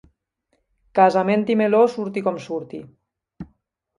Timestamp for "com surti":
2.29-2.79